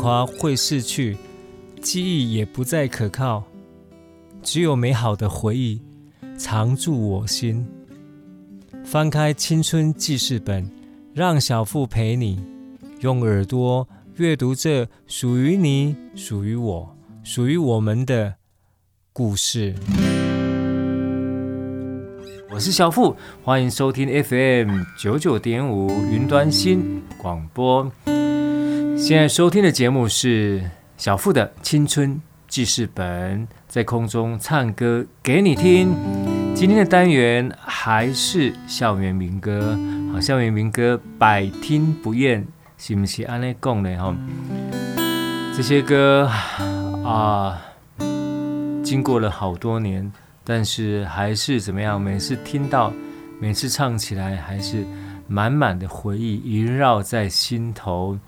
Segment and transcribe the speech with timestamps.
[0.00, 1.14] 华会逝去，
[1.82, 3.44] 记忆也不再可靠，
[4.42, 5.82] 只有美好的回忆
[6.38, 7.66] 常驻我心。
[8.82, 10.70] 翻开青春记事本，
[11.12, 12.42] 让小富陪你
[13.00, 13.86] 用耳朵
[14.16, 18.36] 阅读这属于你、属于我、属于我们的
[19.12, 19.74] 故事。
[22.50, 27.92] 我是小富，欢迎收听 FM 九九点五云端新广播。
[29.00, 30.62] 现在收听的节目是
[30.98, 35.96] 小付的青春记事本，在空中唱歌给你听。
[36.54, 39.76] 今天的单元还是校园民歌，
[40.12, 44.14] 好，校园民歌百听不厌，是不是按呢讲的哈？
[45.56, 46.30] 这些歌
[47.02, 47.58] 啊，
[48.84, 50.12] 经过了好多年，
[50.44, 51.98] 但是还是怎么样？
[51.98, 52.92] 每次听到，
[53.40, 54.84] 每次唱起来，还是
[55.26, 58.18] 满满的回忆萦绕在心头。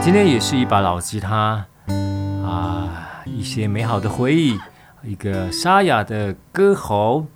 [0.00, 1.64] 今天也是一把老吉他
[2.44, 4.58] 啊，一些美好的回忆，
[5.02, 7.26] 一个沙哑的歌喉。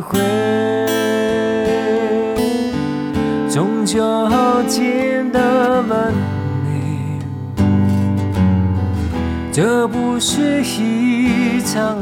[0.00, 0.18] 回，
[3.50, 4.28] 终究
[4.66, 6.12] 进的门
[6.64, 7.64] 内。
[9.52, 11.96] 这不是一场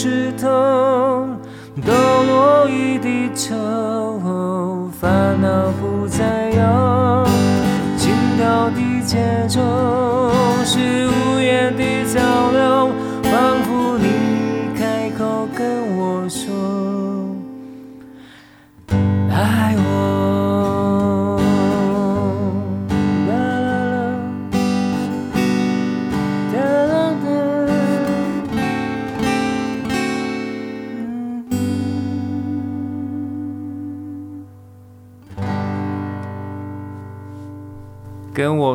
[0.00, 0.46] 枝头，
[1.84, 7.26] 抖落一地愁，烦恼不再有。
[7.96, 9.18] 轻调的节
[9.48, 9.58] 奏，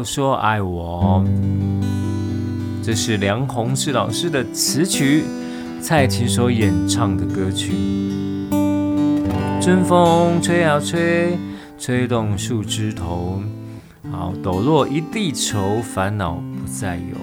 [0.03, 1.23] 说爱我，
[2.83, 5.23] 这是梁弘志老师的词曲，
[5.81, 7.73] 蔡琴所演唱的歌曲。
[9.61, 11.37] 春风吹呀吹，
[11.79, 13.41] 吹动树枝头，
[14.11, 17.15] 好抖落一地愁，烦恼不再有。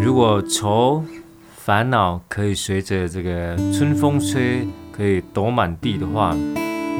[0.00, 1.04] 如果愁
[1.56, 6.34] 烦恼可以随着这个春风吹，可以抖满地的话。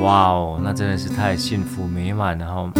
[0.03, 2.71] 哇哦，那真的是太幸福美满了哈！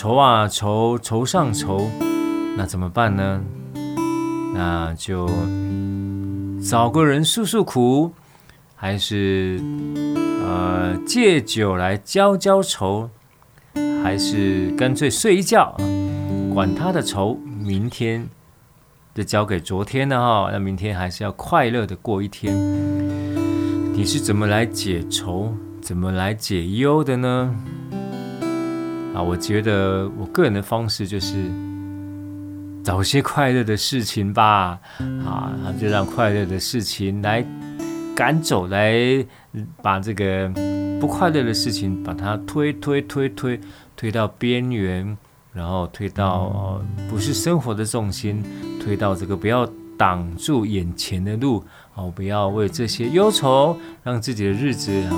[0.00, 1.90] 愁啊愁，愁上愁，
[2.56, 3.42] 那怎么办呢？
[4.54, 5.28] 那就
[6.66, 8.10] 找个人诉诉苦，
[8.74, 9.60] 还是
[10.42, 13.10] 呃借酒来浇浇愁，
[14.02, 15.76] 还是干脆睡一觉，
[16.54, 18.26] 管他的愁，明天
[19.14, 20.48] 就交给昨天了哈。
[20.50, 22.56] 那明天还是要快乐的过一天。
[23.92, 27.54] 你是怎么来解愁、怎么来解忧的呢？
[29.14, 31.50] 啊，我觉得我个人的方式就是
[32.84, 34.78] 找些快乐的事情吧，
[35.24, 37.44] 啊，就让快乐的事情来
[38.14, 38.94] 赶走，来
[39.82, 40.48] 把这个
[41.00, 43.60] 不快乐的事情把它推推推推
[43.96, 45.16] 推到边缘，
[45.52, 48.44] 然后推到不是生活的重心，
[48.80, 49.68] 推到这个不要
[49.98, 51.64] 挡住眼前的路。
[51.96, 55.12] 哦，不要为这些忧愁，让自己的日子啊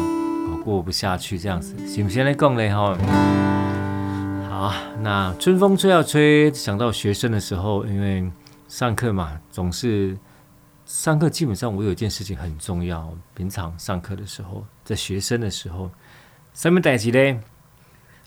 [0.64, 2.96] 过不下去，这样子行不行来更累哈？
[4.62, 8.30] 好，那春风吹呀吹，想到学生的时候，因为
[8.68, 10.16] 上课嘛，总是
[10.86, 15.90] 上课，基本上我有一件事情很重要，平常上课的时候，在学生的时候，
[16.54, 17.40] 什么代志呢？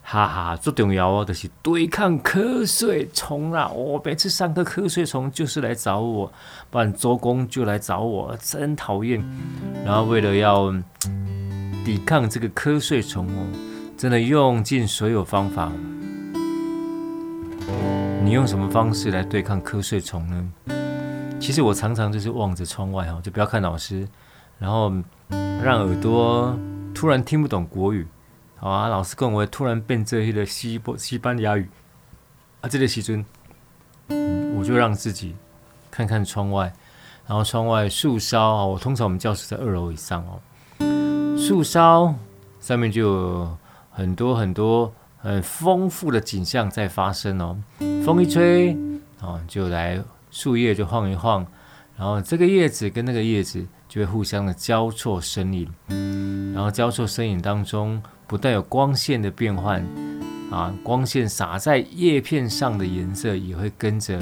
[0.03, 3.69] 哈哈，最重要哦，就是对抗瞌睡虫啦！
[3.69, 6.29] 我、每次上课，瞌睡虫就是来找我，
[6.69, 9.23] 不然周公就来找我，真讨厌。
[9.85, 10.69] 然后为了要
[11.85, 13.47] 抵抗这个瞌睡虫哦，
[13.95, 15.71] 真的用尽所有方法。
[18.25, 20.51] 你用什么方式来对抗瞌睡虫呢？
[21.39, 24.07] 其实我常常就是望着窗外哈，就不要看老师，
[24.57, 24.91] 然后
[25.29, 26.57] 让耳朵
[26.91, 28.07] 突然听不懂国语。
[28.55, 31.69] 好啊，老师跟我突然变这些的西波西班牙语
[32.61, 33.23] 啊，这个时阵，
[34.57, 35.35] 我就让自己
[35.91, 36.73] 看看窗外，
[37.27, 40.41] 然后窗外树梢啊，我通常我们教室在二楼以上哦，
[41.37, 42.15] 树梢
[42.59, 43.57] 上面就有
[43.91, 44.91] 很多很多
[45.25, 47.57] 很丰富的景象在发生哦，
[48.05, 48.77] 风一吹
[49.19, 49.99] 啊，就来
[50.29, 51.45] 树叶就晃一晃，
[51.97, 55.67] 然后这个叶子跟那个叶子就会互相的交错身影，
[56.53, 58.01] 然后交错身影当中。
[58.27, 59.85] 不但有光线的变换，
[60.49, 64.19] 啊，光线洒在叶片上的颜色也会跟着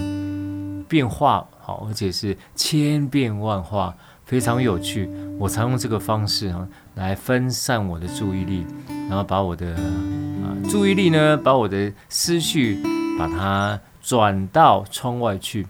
[0.89, 3.95] 变化，好，而且是千变万化，
[4.25, 5.09] 非常有趣。
[5.39, 8.65] 我常用这个方式啊，来分散我的注意力，
[9.09, 12.77] 然后把我的啊注意力呢，把我的思绪，
[13.17, 15.65] 把它转到窗外去，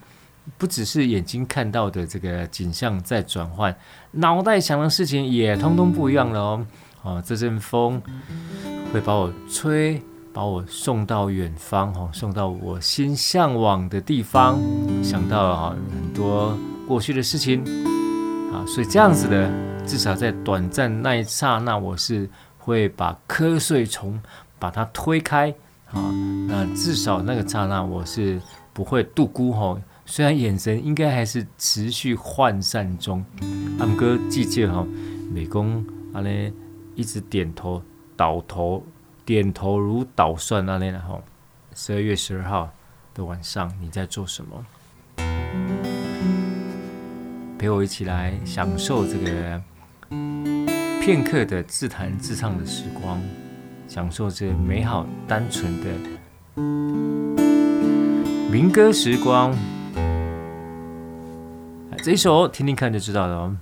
[0.57, 3.75] 不只是眼睛看到的这个景象在转换，
[4.11, 6.65] 脑袋想的事情也通通不一样了哦。
[7.03, 8.01] 啊，这阵风
[8.93, 10.01] 会把我吹，
[10.31, 14.57] 把我送到远方，哈，送到我心向往的地方，
[15.03, 17.61] 想到啊很多过去的事情，
[18.53, 19.51] 啊，所以这样子的，
[19.85, 24.21] 至少在短暂那一刹那，我是会把瞌睡虫
[24.59, 25.49] 把它推开，
[25.91, 26.11] 啊，
[26.47, 28.41] 那至少那个刹那我是
[28.73, 33.23] 不会度孤，哈，虽然眼神应该还是持续涣散中，
[33.79, 34.85] 阿哥记记哈，
[35.31, 36.51] 美工阿咧。
[36.95, 37.81] 一直点头，
[38.15, 38.85] 倒头，
[39.25, 41.19] 点头如捣蒜那类的哈。
[41.73, 42.69] 十二月十二号
[43.15, 44.63] 的晚上，你在做什么？
[47.57, 49.59] 陪我一起来享受这个
[51.05, 53.19] 片刻的自弹自唱的时光，
[53.89, 55.89] 享受这美好单纯的
[58.49, 59.53] 民歌时光。
[62.01, 63.53] 这一首听听看就知道了。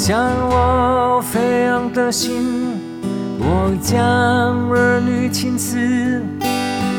[0.00, 2.80] 向我飞扬的心。
[3.38, 4.00] 我将
[4.70, 5.76] 儿女情思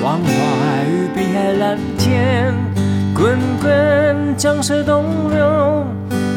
[0.03, 2.53] 忘怀于碧海蓝天，
[3.15, 5.83] 滚滚江水东流，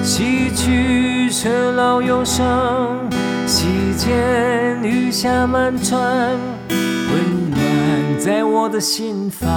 [0.02, 2.98] 洗去尘劳忧伤，
[3.46, 6.30] 洗间雨下满船，
[6.70, 9.50] 温暖在我的心房。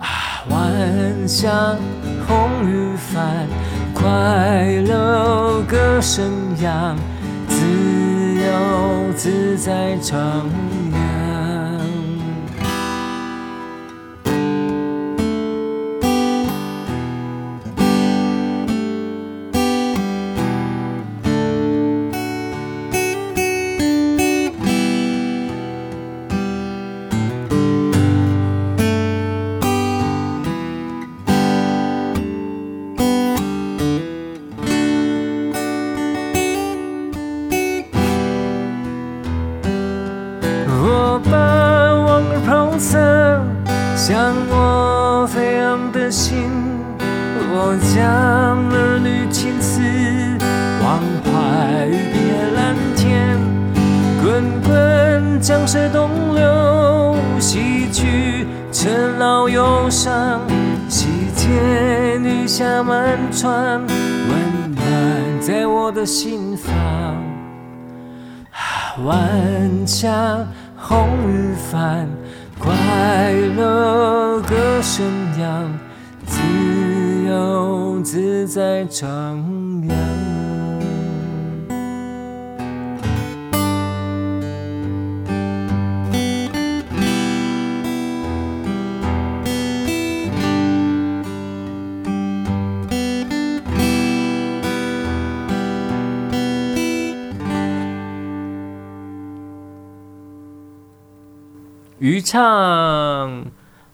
[0.00, 0.08] 啊，
[0.48, 1.76] 晚霞
[2.26, 3.46] 红与帆，
[4.04, 6.30] 快乐歌声
[6.60, 6.94] 扬。
[7.48, 7.56] 自
[8.34, 10.46] 由自在唱
[78.94, 79.42] 唱，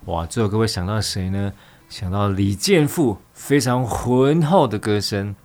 [0.05, 0.25] 哇！
[0.27, 1.51] 最后各位想到谁呢？
[1.91, 5.35] 想到李健富非常浑厚的歌声，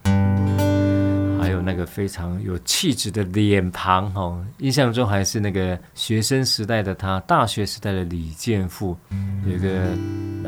[1.40, 4.46] 还有那个非常有气质的脸庞哦。
[4.58, 8.96] 印象中还是那个学生时代的他，大学时代的李健富，
[9.44, 9.88] 有一个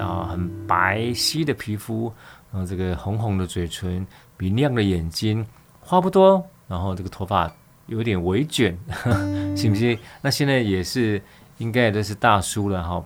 [0.01, 2.13] 啊很白皙的皮肤，
[2.53, 4.07] 然后这个红红的嘴唇，
[4.39, 5.45] 明亮的眼睛，
[5.81, 7.53] 话不多，然后这个头发
[7.87, 8.79] 有点微卷，
[9.57, 9.99] 行不行？
[10.23, 11.21] 那现在也是。
[11.59, 12.91] 应该也都是大叔了哈。
[12.91, 13.05] 好，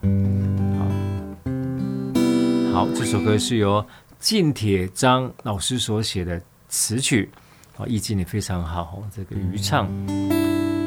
[2.72, 3.84] 好，这首歌是由
[4.18, 7.30] 靳铁章老师所写的词曲，
[7.76, 9.02] 啊，意境也非常好。
[9.14, 9.86] 这个渔唱，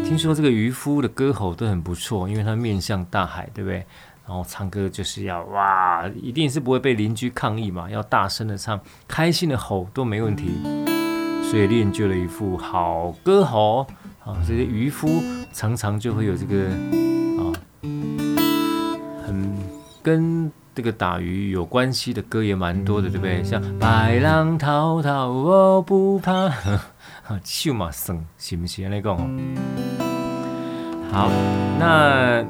[0.03, 3.85] 听说这个渔夫的歌喉都很不错，因为他面向大海，对不对？
[4.25, 10.55] 然后唱歌就是要哇，一定是不会被邻居抗议嘛，要大声的唱，开心的吼都没问题。
[11.43, 13.85] 所以练就了一副好歌喉。
[14.25, 15.21] 啊，这些渔夫
[15.53, 16.63] 常常就会有这个
[17.37, 17.53] 啊，
[19.27, 19.55] 很。
[20.01, 23.41] 跟这个打鱼有关系的歌也蛮多的，对不对？
[23.45, 26.51] 像白浪滔滔，我不怕，
[27.45, 28.91] 秀马生，行不行？
[28.91, 29.17] 来讲。
[31.09, 31.31] 好，
[31.79, 32.45] 那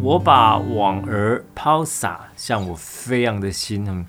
[0.00, 4.06] 我把网儿抛洒，向我飞扬的心，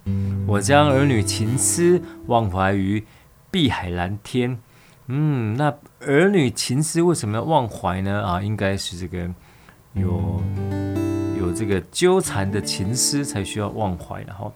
[0.48, 3.04] 我将儿女情思忘怀于
[3.52, 4.58] 碧海蓝天。
[5.08, 8.24] 嗯，那儿女情思为什么要忘怀呢？
[8.26, 9.30] 啊，应该是这个
[9.94, 10.42] 有。
[11.42, 14.52] 有这个纠缠的情思，才需要忘怀的哈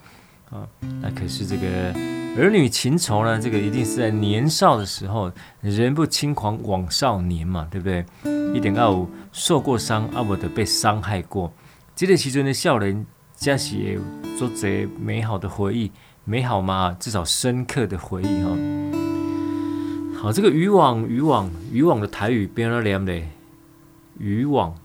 [0.51, 0.67] 啊！
[1.01, 1.91] 那可是这个
[2.37, 3.39] 儿女情仇呢？
[3.41, 8.05] 这个一定是在年少的时候，人不轻狂枉少年嘛，对不对？
[8.53, 11.51] 一点二五受过伤，啊不得被伤害过。
[11.95, 13.03] 这个其中的少年，
[13.35, 13.99] 加是
[14.37, 15.91] 做这美好的回忆，
[16.23, 16.95] 美好吗？
[16.99, 18.51] 至少深刻的回忆哈。
[20.21, 23.27] 好，这个渔网，渔网，渔网的台语变了两类，
[24.19, 24.75] 渔网。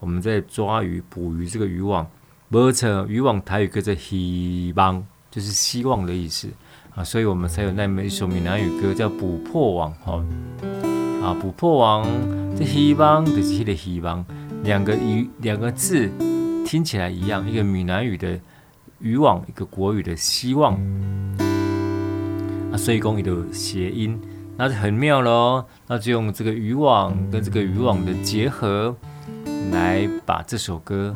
[0.00, 2.06] 我们在抓鱼、捕鱼，这个渔网，
[2.48, 6.48] 没错，渔网台语叫做希望，就是希望的意思
[6.94, 10.24] 啊，所以我们才有那么一首闽南语歌叫《捕破网》哈
[11.22, 12.06] 啊，捕破网，
[12.56, 14.24] 这希望就是迄个希望，
[14.62, 16.08] 两个鱼两个字
[16.64, 18.38] 听起来一样，一个闽南语的
[19.00, 20.74] 渔网，一个国语的希望
[22.72, 24.20] 啊，所以讲伊就谐音
[24.56, 25.64] 那就很妙喽。
[25.86, 28.94] 那就用这个渔网跟这个渔网的结合，
[29.70, 31.12] 来把这首歌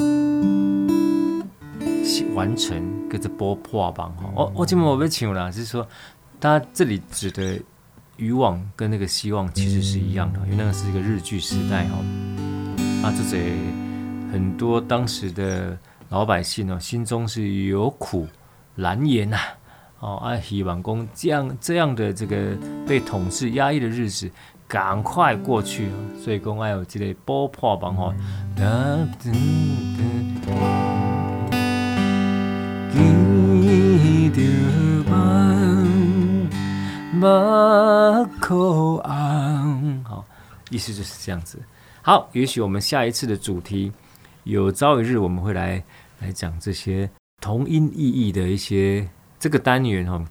[2.34, 4.30] 完成，跟着播破榜哈。
[4.34, 5.86] 我我今天我被请了，就是说，
[6.40, 7.58] 他这里指的
[8.16, 11.98] 渔网跟那个希望其实是一样的，因为那个是一个日剧时代哈。
[13.02, 13.52] 啊，这些
[14.32, 15.76] 很多当时的
[16.08, 18.26] 老百姓哦，心中是有苦
[18.74, 19.38] 难言呐。
[20.00, 22.56] 哦，啊，希望讲这样这样的这个
[22.86, 24.30] 被统治压抑的日子
[24.72, 28.14] 赶快过去，所以讲爱有这个补破网吼。
[32.90, 34.40] 记得
[35.10, 36.48] 梦，
[37.12, 37.20] 目
[38.40, 40.02] 眶红。
[40.04, 40.24] 好，
[40.70, 41.60] 意思就是这样子。
[42.00, 43.92] 好，也许我们下一次的主题
[44.44, 45.84] 有朝一日我们会来
[46.20, 47.10] 来讲这些
[47.42, 49.06] 同音异义的一些。
[49.38, 50.24] 这个单元哈，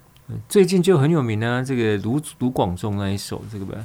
[0.49, 1.61] 最近就很有名呢、啊。
[1.61, 3.77] 这个卢卢广仲那一首这个吧，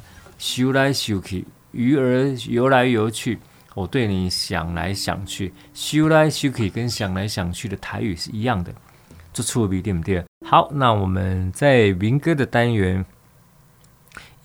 [0.59, 3.39] 游来游去，鱼儿游来游去，
[3.75, 5.53] 我对你想来想去，
[5.93, 8.75] 游来游去跟想来想去的台语是一样的，
[9.33, 10.25] 这错别对不对？
[10.47, 13.05] 好，那我们在民歌的单元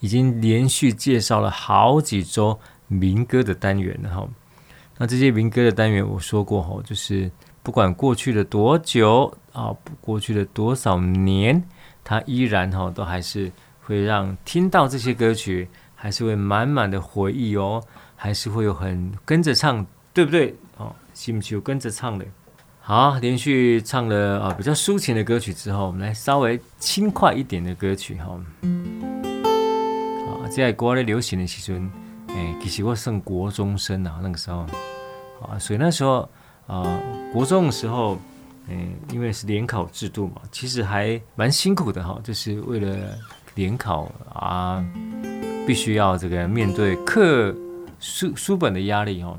[0.00, 2.58] 已经连续介绍了好几周
[2.88, 4.28] 民歌的单元了哈。
[4.98, 7.30] 那这些民歌的单元，我说过哈，就是。
[7.64, 11.62] 不管过去了多久啊，过去了多少年，
[12.02, 15.68] 它依然哈都还是会让听到这些歌曲，
[16.02, 17.80] 还是会满满的回忆哦，
[18.16, 20.52] 还是会有很跟着唱，对不对？
[20.76, 22.26] 哦，是不是有跟着唱的？
[22.80, 28.36] 好，连续唱了啊比较抒情的歌曲之后，我们来稍微轻快一点的歌曲哈。
[30.26, 31.88] 啊，在国内流行的时阵，
[32.30, 34.66] 哎，其实我算国中生啊，那个时候
[35.40, 36.28] 啊，所以那时候。
[36.68, 37.00] 啊、
[37.32, 38.16] 国中的时候，
[38.68, 42.96] 嗯，因为是联考制度嘛，其实还蛮辛苦的哈，就是为了
[43.56, 44.82] 联考啊，
[45.66, 47.54] 必须要这个面对课
[48.00, 49.38] 书书本的压力哦。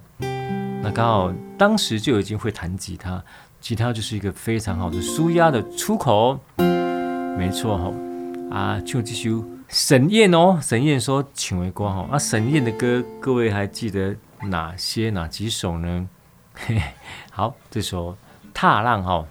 [0.82, 3.24] 那刚好当时就已经会弹吉他，
[3.60, 6.40] 吉他就是一个非常好的书压的出口。
[7.38, 7.94] 没错哈，
[8.56, 14.16] 啊，就这首沈燕哦，沈燕说请为光哈，啊，沈燕的歌各位还记得
[14.50, 16.08] 哪些哪几首呢？
[16.54, 16.82] 嘿，
[17.32, 18.12] 好，这首
[18.54, 19.26] 《踏浪》哈。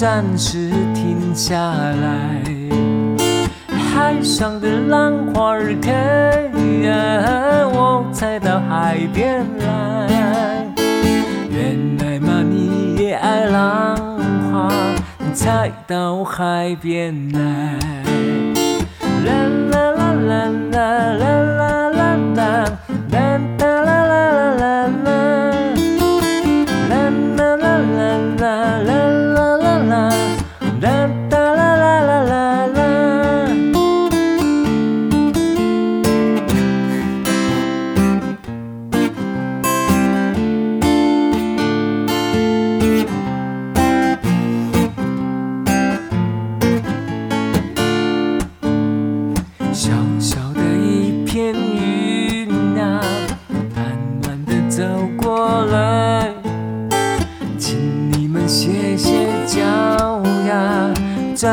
[0.00, 2.40] 暂时停下来
[3.68, 5.90] 海上的浪花儿开
[6.84, 10.72] 呀我才到海边来。
[11.50, 13.96] 原来嘛你也爱浪
[14.52, 14.72] 花
[15.34, 17.76] 才到海边来。
[19.24, 19.32] 啦
[19.72, 21.47] 啦啦啦啦啦。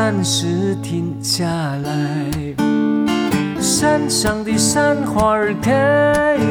[0.06, 1.44] 暂时停下
[1.82, 2.30] 来，
[3.58, 5.72] 山上的山花儿开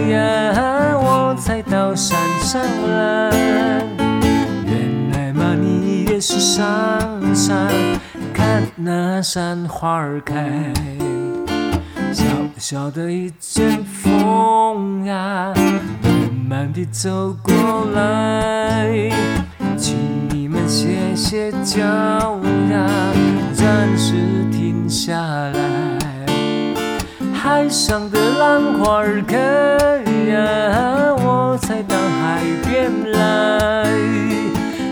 [0.10, 3.32] 呀，我才到山上来。
[4.66, 7.72] 原来嘛，你也是上山
[8.34, 10.74] 看那山花儿开。
[12.12, 12.26] 小
[12.58, 15.54] 小的一阵风呀，
[16.04, 16.14] 慢
[16.50, 19.10] 慢地走过来。
[20.68, 21.80] 歇歇脚
[22.72, 22.90] 呀，
[23.54, 24.16] 暂时
[24.52, 25.60] 停下来。
[27.34, 29.38] 海上的浪花儿开
[30.32, 33.88] 呀，我才到海边来。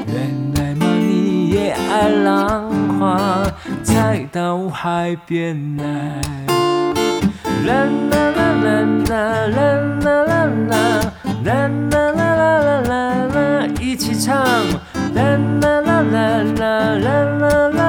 [0.07, 3.43] 原来嘛，你也爱浪花，
[3.83, 5.83] 才到海边来。
[7.65, 7.73] 啦
[8.11, 8.69] 啦啦啦
[9.09, 9.13] 啦
[9.47, 9.65] 啦啦
[10.03, 10.77] 啦啦
[11.43, 12.91] 啦啦啦啦
[13.33, 14.45] 啦，一起唱。
[15.13, 15.19] 啦
[15.61, 16.21] 啦啦啦
[16.59, 17.83] 啦啦啦啦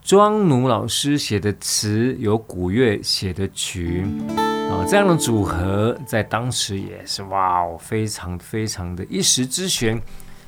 [0.03, 4.03] 庄奴老师写的词，由古月写的曲，
[4.67, 10.01] 啊，这样的组合在当时也是哇哦，非常非常的一时之选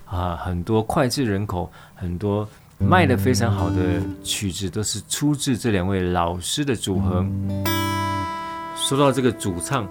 [0.05, 0.35] 啊！
[0.43, 7.23] 很多脍炙人口，很多卖得非常好的曲子都是出自这两位老师的组合。
[8.75, 9.87] 说到这个主唱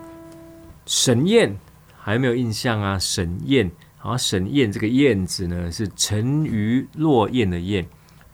[0.86, 1.56] 沈燕，
[1.96, 2.98] 还有没有印象啊？
[2.98, 3.70] 沈燕，
[4.00, 7.86] 啊，沈燕这个燕字呢是沉鱼落雁的雁，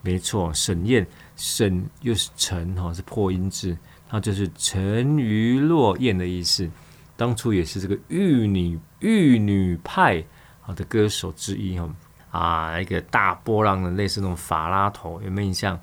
[0.08, 1.06] 没错，沈燕。
[1.36, 3.76] 沈又是沉哈，是破音字，
[4.08, 6.66] 它就是沉鱼落雁的意思。
[7.14, 10.24] 当初也是这个玉女玉女派
[10.62, 11.90] 好的歌手之一哈
[12.30, 15.78] 啊，一个大波浪的类似那种法拉头，有没有印象？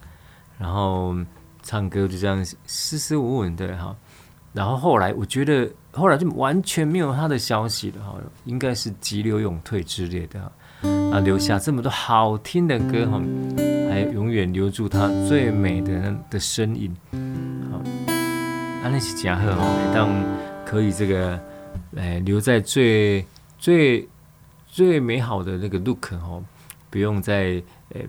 [0.57, 1.15] 然后
[1.61, 3.95] 唱歌就这样斯斯文文的哈。
[4.53, 10.41] 然后后来我觉得后来就完全没有他的消息了哈，应该是急流勇退之类的。
[11.13, 13.21] 啊，留下这么多好听的歌哈，
[13.95, 16.93] 还永远留住他最美的的身影。
[17.71, 17.81] 好，
[18.83, 20.09] 安利是嘉贺哈，当
[20.65, 21.39] 可以这个，
[21.95, 23.25] 哎，留在最
[23.57, 24.05] 最
[24.67, 26.43] 最美好的那个 look 哈，
[26.89, 28.01] 不用再呃，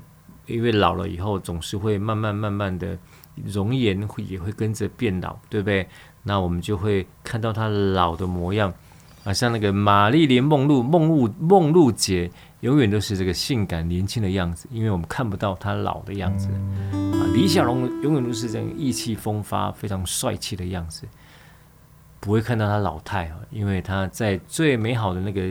[0.46, 2.99] 因为老了以后总是会慢慢慢慢的
[3.44, 5.87] 容颜会也会跟着变老，对不对？
[6.25, 8.75] 那我们就会看到他老的模样
[9.22, 12.29] 啊，像那个玛丽莲梦露梦露梦露姐。
[12.66, 16.48] 永远都是这个性感年轻的样子，因为我们看不到他老的样子
[16.90, 17.22] 啊。
[17.33, 21.05] 李小龙永远都是这样意气风发、非常帅气的样子，
[22.18, 25.42] 不会看到他老态啊，因为他在最美好的那个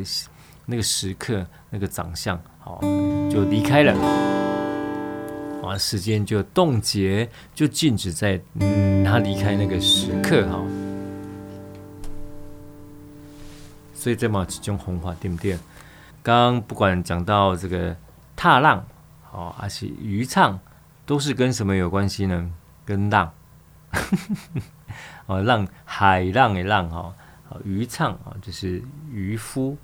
[0.66, 2.82] 那个时刻，那个长相好
[3.32, 3.94] 就离开了，
[5.64, 8.38] 啊，时间就冻结，就静止在
[9.06, 10.62] 他离开那个时刻哈。
[13.94, 15.58] 所以这么几种红花对不对？
[16.26, 17.96] 刚刚不管讲到这个
[18.36, 18.84] 踏浪，
[19.32, 20.60] 哦，还是渔唱，
[21.06, 22.52] 都是跟什么有关系呢？
[22.84, 23.32] 跟浪，
[25.28, 27.14] 哦，浪海浪的浪哈，
[27.50, 29.78] 哦，渔唱啊，就是渔夫，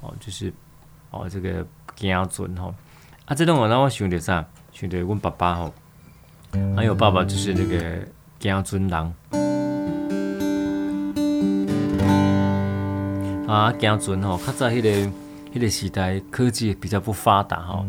[0.00, 0.54] 哦，就是
[1.10, 2.72] 哦这个行船哈，
[3.24, 4.46] 啊，这种我让我想到啥？
[4.72, 5.74] 想到我爸爸吼，
[6.76, 8.06] 还有爸爸就是那个
[8.38, 9.12] 行船郎，
[13.48, 15.12] 啊，行船吼，较早迄个。
[15.52, 17.86] 那个时代科技比较不发达哈，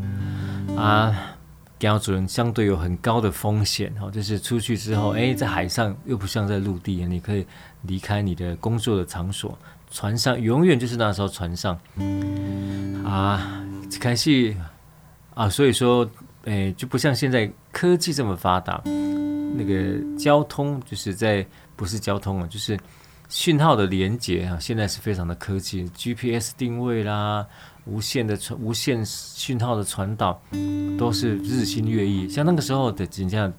[0.76, 1.36] 啊，
[1.80, 7.45] 行船相对有很高的风险哈，就是出去之后，哎，在海上又不像在陆地，你可以
[7.84, 9.58] 离开你的工作的场所，
[9.91, 11.80] 船上永远就是那时候船上，
[13.06, 13.63] 啊，
[14.00, 14.56] 开始
[15.34, 16.10] 啊，所以说，
[16.45, 21.45] 哎，就不像现在科技这么发达，那个交通就是在
[21.76, 22.80] 不是交通啊，就是。
[23.32, 27.48] 讯号的连接啊，现在是非常的科技，GPS 定位啦，
[27.86, 30.41] 无线的传无线讯号的传导，
[30.98, 32.28] 都是日新月异。
[32.28, 33.54] 像那个时候的真正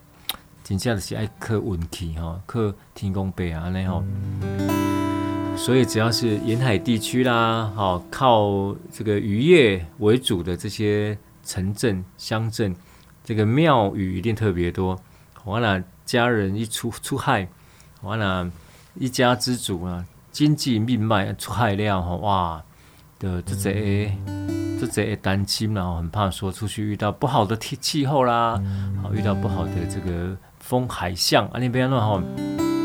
[0.63, 2.61] 真正的是爱靠运气哈，靠
[2.95, 4.05] 天公伯啊那吼。
[5.57, 12.77] 所以只要是沿海地区啦，好靠这个渔业为主的这些城镇乡镇，
[13.25, 15.01] 这个庙宇一定特别多。
[15.47, 17.49] 完了，家人一出出海，
[18.03, 18.51] 完了。
[18.95, 22.63] 一家之主啊，经济命脉出海量哈，哇
[23.19, 24.13] 的这这
[24.81, 28.61] 这这担心然后很怕说出去遇到不好的天气候啦，
[29.03, 32.17] 好遇到不好的这个风海象啊，你不要乱吼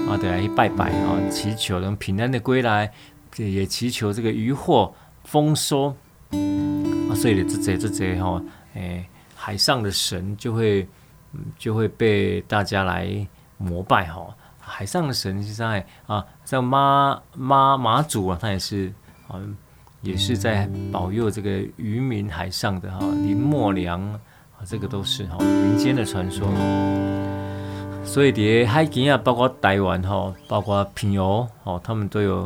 [0.09, 2.91] 啊，得来一拜拜啊，祈求能平安的归来，
[3.35, 4.93] 也祈求这个渔获
[5.25, 5.95] 丰收
[7.09, 8.41] 啊，所以这这这这哈，
[8.75, 10.87] 哎，海上的神就会
[11.57, 14.25] 就会被大家来膜拜哈。
[14.67, 18.93] 海上的神是在啊，像妈妈妈祖啊，他也是
[19.29, 19.39] 啊，
[20.01, 24.19] 也是在保佑这个渔民海上的哈林默娘啊，
[24.65, 26.47] 这个都是哈民间的传说。
[28.03, 32.41] 所以在海边啊，包括台湾哈，包括平遥哦，他们都有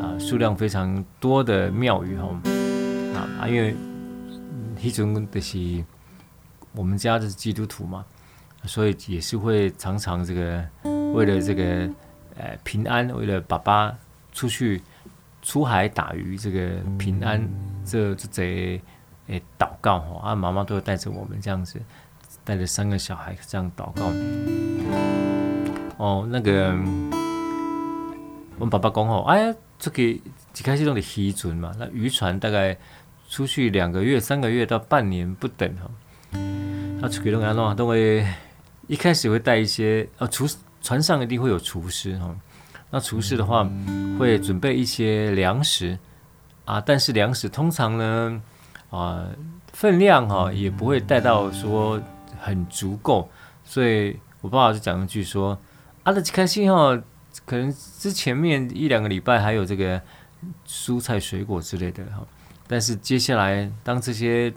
[0.00, 2.28] 啊数量非常多的庙宇哈
[3.38, 3.74] 啊，因为
[4.80, 5.84] 一种的是
[6.72, 8.04] 我们家的基督徒嘛，
[8.64, 10.64] 所以也是会常常这个
[11.12, 11.88] 为了这个
[12.36, 13.96] 呃平安，为了爸爸
[14.32, 14.82] 出去
[15.42, 17.40] 出海打鱼这个平安
[17.84, 18.80] 这这贼。
[19.26, 21.80] 诶，祷告哈，啊，妈妈都会带着我们这样子，
[22.42, 24.10] 带着三个小孩这样祷告。
[25.98, 26.70] 哦，那个，
[28.58, 30.20] 我们爸爸讲哦，哎呀，这个一
[30.64, 32.76] 开始用的渔船嘛，那渔船大概
[33.28, 35.88] 出去两个月、三个月到半年不等哈。
[37.00, 38.26] 他出去弄啊弄啊，都会
[38.88, 40.44] 一开始会带一些，哦，厨
[40.80, 42.34] 船上一定会有厨师哈。
[42.90, 43.68] 那厨师的话
[44.18, 45.98] 会准备一些粮食
[46.64, 48.42] 啊，但是粮食通常呢。
[48.90, 49.24] 啊，
[49.72, 52.02] 分量哈也不会带到说
[52.40, 53.30] 很足够，
[53.64, 55.56] 所以我爸爸就讲一句说
[56.02, 57.00] ：“啊，这开心哈，
[57.46, 60.02] 可能之前面一两个礼拜还有这个
[60.66, 62.26] 蔬菜水果之类的哈，
[62.66, 64.52] 但是接下来当这些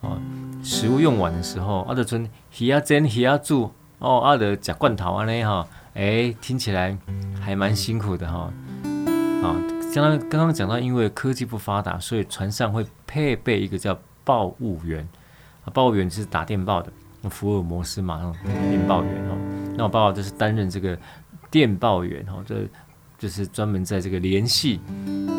[0.00, 0.18] 啊
[0.62, 2.26] 食物用完的时候，阿德村
[2.58, 3.70] 鱼啊蒸鱼啊煮
[4.04, 6.96] 哦，阿德夹罐头啊那哈，哎，听起来
[7.40, 8.52] 还蛮辛苦的哈，
[9.42, 9.56] 啊。”
[9.94, 15.08] 刚刚刚刚讲到，因为科技不发达，所以船上会配备一个叫报务员，
[15.72, 16.92] 报务员是打电报的，
[17.30, 19.36] 福尔摩斯嘛，电报员哦。
[19.76, 20.98] 那我爸爸就是担任这个
[21.48, 22.56] 电报员哦，这
[23.20, 24.80] 就是专门在这个联系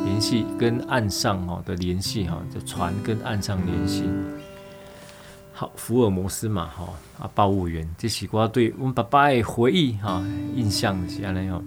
[0.06, 4.10] 联系跟岸上哦的联系哈，就船跟岸上联系。
[5.58, 6.84] 好，福尔摩斯嘛哈
[7.18, 10.22] 啊，报务员，这是我对我们爸爸的回忆哈，
[10.54, 11.64] 印象是安尼哦。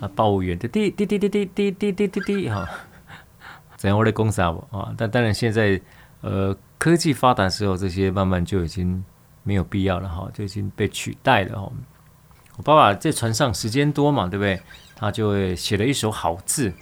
[0.00, 2.66] 啊，报务员的滴滴滴滴滴滴滴滴滴滴哈，
[3.76, 4.94] 怎样我来讲啥不啊？
[4.96, 5.78] 但当然现在
[6.22, 9.04] 呃科技发达之后，这些慢慢就已经
[9.42, 11.70] 没有必要了哈，就已经被取代了哈。
[12.56, 14.58] 我爸爸在船上时间多嘛，对不对？
[14.96, 16.72] 他就会写了一手好字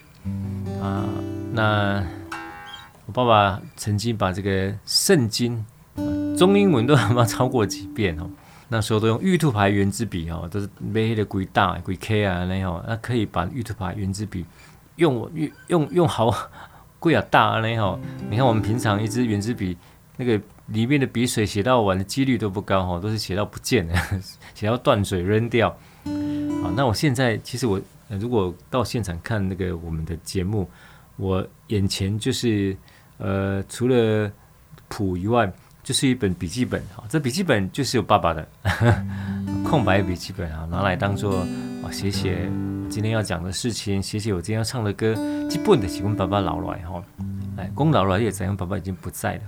[0.80, 1.04] 啊。
[1.52, 2.06] 那
[3.06, 5.64] 我爸爸曾经把这个圣经
[6.36, 8.28] 中英文都他妈抄过几遍哦。
[8.68, 14.44] 那时候都用玉兔牌圆珠笔哦，都是买的贵大贵 K 啊那样，那可以把玉兔牌圆珠笔
[14.96, 15.30] 用
[15.68, 16.34] 用用好
[16.98, 17.96] 贵啊大啊那样。
[18.28, 19.76] 你看我们平常一支圆珠笔，
[20.16, 23.94] 那个里面的笔水写到完的几率都不高哦，都是写到不见了，
[24.52, 25.70] 写到断水扔掉。
[26.60, 30.68] 好，那我现在其实我如果到现场看那个我们的节目，
[31.14, 32.76] 我眼前就是
[33.18, 34.30] 呃除了
[34.88, 35.52] 谱以外。
[35.86, 38.44] 就是一本笔记本哈，这笔记本就是有爸爸的
[39.62, 41.42] 空白笔记本啊，拿来当做
[41.84, 42.50] 啊写写
[42.90, 45.14] 今天要讲的事情，写写我今天要唱的歌。
[45.48, 47.00] 基本的是我爸爸老来哈，
[47.56, 49.42] 哎，公老了也怎样爸爸已经不在了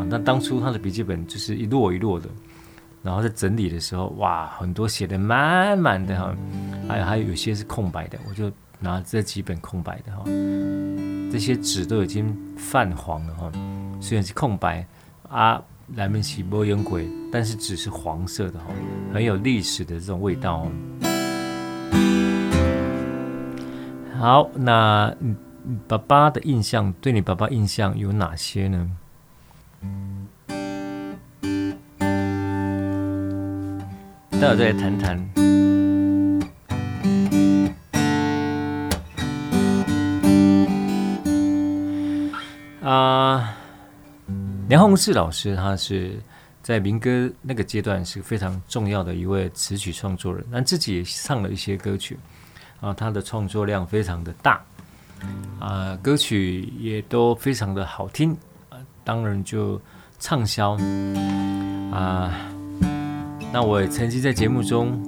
[0.00, 0.04] 啊。
[0.10, 2.28] 那当初他的笔记本就是一摞一摞的，
[3.04, 6.34] 然后在整理的时候，哇，很多写的满满的哈，
[6.88, 10.24] 还有还有有些是空白的，我就拿这几本空白的哈，
[11.30, 13.52] 这些纸都已经泛黄了哈，
[14.00, 14.86] 虽然是空白。
[15.28, 15.62] 啊，
[15.94, 16.98] 来面是无用过，
[17.30, 18.66] 但是纸是黄色的哈，
[19.12, 20.72] 很有历史的这种味道哦。
[24.18, 25.14] 好，那
[25.86, 28.90] 爸爸的印象，对你爸爸印象有哪些呢？
[34.30, 35.67] 待会再来谈谈。
[42.90, 43.54] 啊。
[44.68, 46.12] 梁鸿志老师，他是
[46.62, 52.18] 在民歌那个阶段是非常重要的一位词曲创作人，但自己也唱了一些歌曲，
[52.82, 54.60] 啊，他的创作量非常的大，
[55.58, 58.36] 啊，歌曲也都非常的好听，
[58.68, 59.80] 啊，当然就
[60.18, 60.72] 畅销，
[61.90, 62.30] 啊，
[63.50, 65.00] 那我也曾经在节目中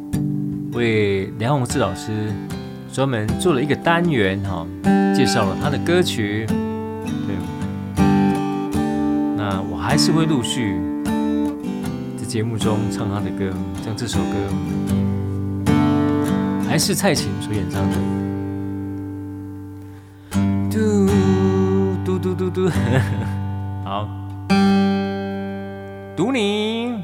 [0.72, 2.32] 为梁鸿志老师
[2.90, 4.66] 专门做了一个单元，哈，
[5.14, 6.46] 介绍了他的歌曲。
[9.90, 10.80] 还是会陆续
[12.16, 13.52] 在节目中唱他的歌，
[13.84, 14.36] 像这首歌
[16.68, 17.96] 还是蔡琴所演唱的。
[20.70, 21.08] 嘟
[22.04, 22.70] 嘟嘟嘟嘟，
[23.84, 24.06] 好，
[26.16, 27.02] 读你。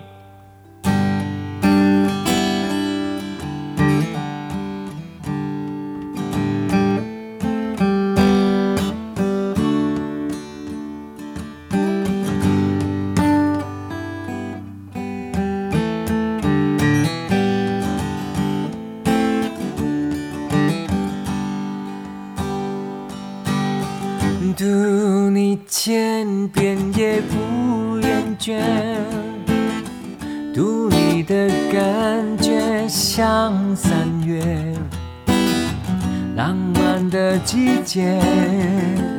[37.10, 38.20] 的季节，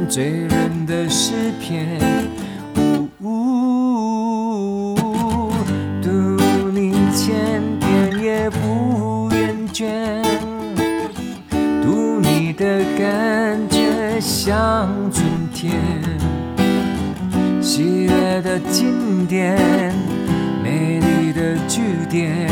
[0.09, 1.99] 醉人的诗篇。
[2.75, 4.95] 呜呜，
[6.01, 6.09] 读
[6.73, 9.85] 你千遍也不厌倦，
[11.83, 15.73] 读你的感觉像春天，
[17.61, 19.57] 喜悦的经典。
[20.63, 22.49] 美丽的句点，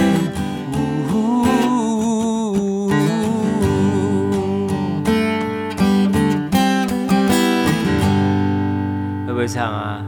[9.46, 10.04] 会唱啊？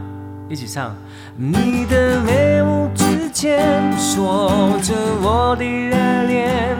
[0.48, 0.92] 一起唱。
[1.36, 3.62] 你的眉目之间
[3.96, 5.94] 锁着我的热
[6.26, 6.76] 恋，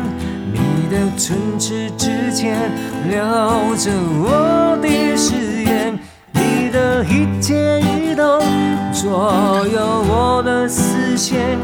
[0.53, 0.59] 你
[0.91, 2.59] 的唇齿之间
[3.09, 3.17] 留
[3.77, 3.93] 着
[4.25, 5.97] 我的誓言，
[6.33, 8.41] 你的一切一动
[8.93, 11.57] 左右我的视线。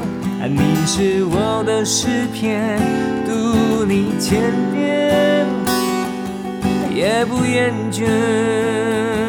[0.46, 2.78] 你是我的诗篇，
[3.26, 4.40] 读你千
[4.72, 5.44] 遍
[6.94, 9.23] 也不厌倦。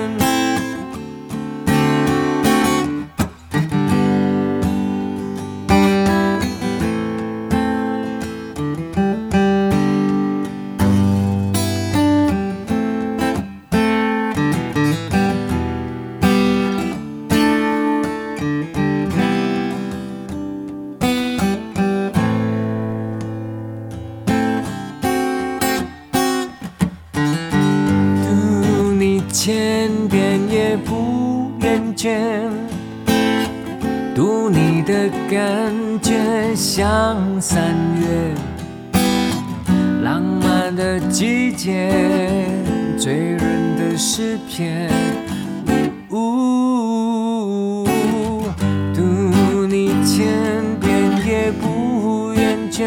[44.35, 44.89] 的诗篇。
[46.09, 47.87] 呜，
[48.93, 50.25] 读你千
[50.79, 50.91] 遍
[51.25, 52.85] 也不厌倦，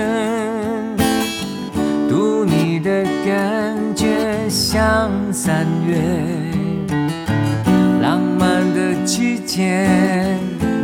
[2.09, 5.97] 读你的感觉像三月。
[8.03, 9.87] 浪漫的季节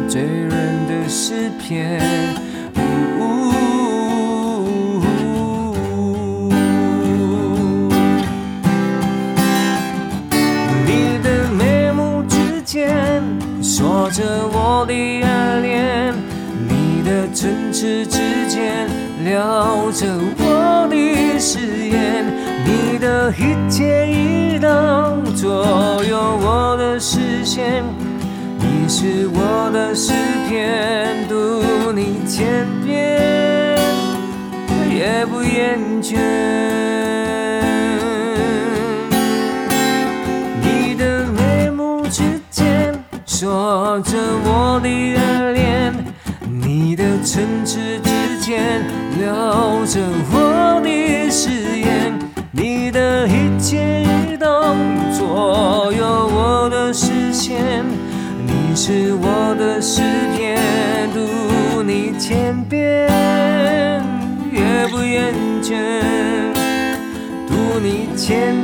[0.09, 0.51] 醉人
[0.89, 2.01] 的诗篇，
[18.55, 18.87] 间
[19.25, 20.07] 留着
[20.39, 20.97] 我的
[21.41, 22.25] 誓言，
[22.65, 27.83] 你的一切一动左右我的视线。
[28.61, 30.13] 你是我的诗
[30.49, 33.77] 篇，读你千遍
[34.89, 36.17] 也不厌倦。
[40.63, 42.95] 你的眉目之间
[43.27, 45.93] 锁着我的热恋，
[46.49, 47.81] 你的唇齿
[48.45, 48.83] 间
[49.19, 51.49] 留着我的誓
[51.81, 52.13] 言，
[52.53, 54.77] 你的一切一动
[55.17, 57.83] 左右我的视线。
[58.47, 60.03] 你是我的诗
[60.37, 60.61] 篇，
[61.15, 63.09] 读你千遍
[64.53, 65.73] 也不厌倦，
[67.49, 68.55] 读你千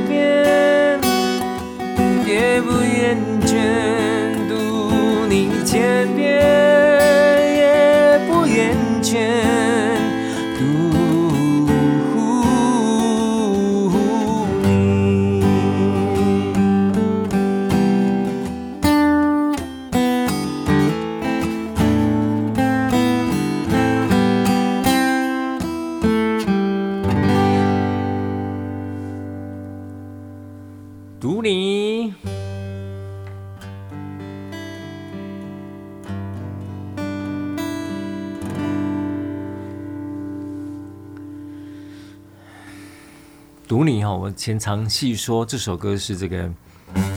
[44.20, 46.46] 我前常细说这首歌是这个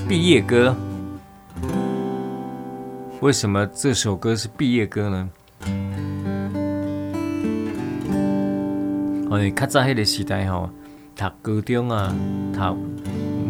[0.08, 0.74] 毕业歌。
[3.20, 5.30] 为什么这首歌是毕业歌呢？
[9.32, 10.70] 哎，较早迄个时代吼，
[11.14, 12.16] 读高中啊，
[12.54, 12.78] 读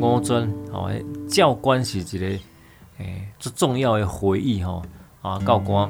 [0.02, 0.92] 五专哦，
[1.30, 2.26] 教官是一个
[2.98, 4.82] 诶最重要的回忆吼
[5.22, 5.88] 啊，教官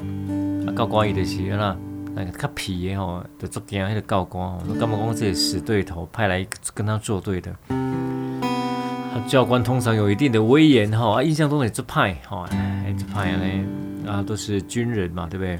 [0.66, 1.74] 啊，教官伊就是啦。
[2.16, 7.52] 那个较皮的吼，就做惊迄个教官吼，干嘛讲这是死对头，派来跟他作对的。
[9.26, 13.66] 教官通常有一定的威严吼，啊，印象中也做派吼，哎，做派呢
[14.06, 15.54] 啊，都是军人嘛，对不对？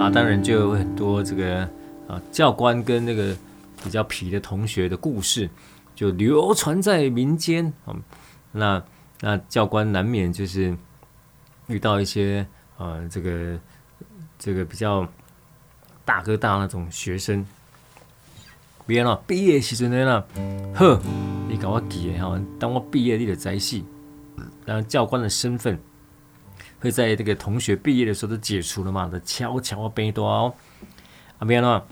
[0.00, 1.60] 啊，当然就有很多这个
[2.08, 3.36] 啊，教官跟那个
[3.84, 5.48] 比较皮的同学的故事，
[5.94, 7.72] 就流传在民间。
[8.52, 8.82] 那
[9.20, 10.76] 那教官难免就是
[11.68, 12.44] 遇到一些。
[12.80, 13.58] 呃，这个
[14.38, 15.06] 这个比较
[16.02, 17.46] 大哥大那种学生，
[18.86, 20.24] 别了毕业时阵呢，
[20.74, 20.98] 呵，
[21.46, 23.84] 你给我记哈，当我毕业你的在戏，
[24.64, 25.78] 然后教官的身份
[26.80, 30.54] 会在这个同学毕业的时候都解除了嘛，的悄悄背多哦，
[31.38, 31.86] 啊别了，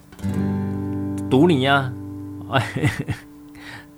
[1.29, 1.93] 堵你呀，
[2.51, 2.67] 哎。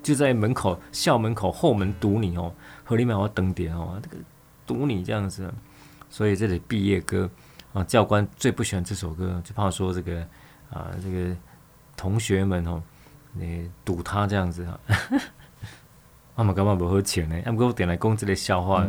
[0.03, 2.51] 就在门口，校门口后门堵你哦，
[2.83, 4.15] 和里面我等点哦，这个
[4.65, 5.53] 堵你这样子，
[6.11, 7.27] 所以这里毕业歌
[7.73, 10.19] 啊，教官最不喜欢这首歌，就怕说这个
[10.69, 11.33] 啊，这个
[11.95, 12.83] 同学们哦，
[13.31, 14.77] 你堵他这样子 啊，
[16.35, 17.39] 我们干嘛不好请呢？
[17.45, 18.85] 要不给我点来讲这个笑话，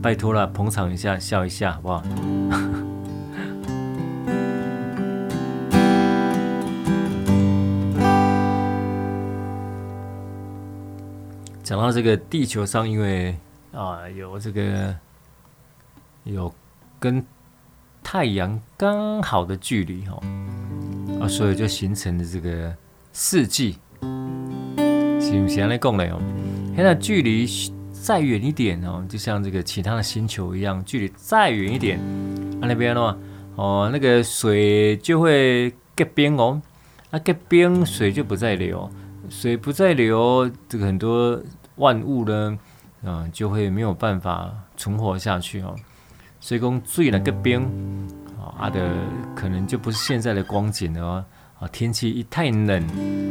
[0.00, 2.02] 拜托了，捧场一下，笑一下，好不好？
[11.64, 13.36] 讲到这个地球上，因为
[13.72, 14.96] 啊有这个
[16.28, 16.54] 有
[17.00, 17.24] 跟
[18.02, 20.20] 太阳刚好的距离哈，
[21.20, 22.74] 啊，所以就形成了这个
[23.12, 23.78] 四季。
[25.20, 25.68] 是不行？
[25.68, 26.20] 来讲嘞哦，
[26.74, 27.46] 现在距离
[27.92, 31.98] 再远一点哦，就像这个其他的星球一样，距离再远一点，
[32.60, 33.16] 啊那边的话
[33.56, 36.62] 哦，那个水就会结冰哦，
[37.10, 38.88] 啊结冰水就不再流，
[39.28, 41.40] 水不再流，这个很多。
[41.78, 42.58] 万物呢，
[43.04, 45.76] 啊、呃，就会没有办法存活下去哦。
[46.40, 47.62] 所以讲最那个冰
[48.58, 48.96] 啊的，
[49.34, 51.24] 可能就不是现在的光景了哦。
[51.60, 52.82] 啊，天气一太冷